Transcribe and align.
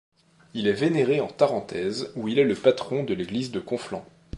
Il 0.55 0.65
est 0.65 0.73
vénéré 0.73 1.21
en 1.21 1.27
Tarentaise 1.27 2.11
où 2.15 2.27
il 2.27 2.39
est 2.39 2.43
le 2.43 2.55
patron 2.55 3.03
de 3.03 3.13
l'église 3.13 3.51
de 3.51 3.59
Conflans. 3.59 4.03